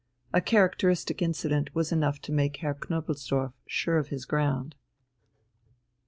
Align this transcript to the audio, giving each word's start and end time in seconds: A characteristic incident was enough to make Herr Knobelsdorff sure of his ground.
A 0.33 0.41
characteristic 0.41 1.21
incident 1.21 1.75
was 1.75 1.91
enough 1.91 2.19
to 2.21 2.31
make 2.31 2.57
Herr 2.57 2.73
Knobelsdorff 2.73 3.53
sure 3.67 3.99
of 3.99 4.07
his 4.07 4.25
ground. 4.25 4.73